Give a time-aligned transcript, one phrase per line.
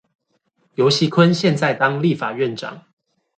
[0.73, 2.85] 游錫堃現在在當立法院長